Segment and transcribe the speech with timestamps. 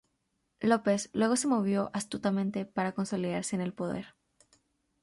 [0.61, 4.15] López, luego se movió astutamente para consolidarse en el poder.